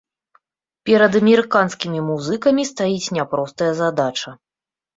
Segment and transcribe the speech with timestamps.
[0.89, 4.29] Перад амерыканскімі музыкамі стаіць няпростая задача.